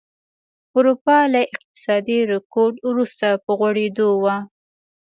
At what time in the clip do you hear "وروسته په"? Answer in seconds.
2.89-3.51